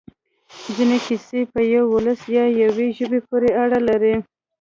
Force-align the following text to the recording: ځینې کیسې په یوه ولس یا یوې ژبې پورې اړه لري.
ځینې 0.75 0.97
کیسې 1.05 1.39
په 1.53 1.59
یوه 1.73 1.87
ولس 1.93 2.19
یا 2.35 2.45
یوې 2.63 2.87
ژبې 2.97 3.19
پورې 3.27 3.49
اړه 3.63 3.79
لري. 3.89 4.15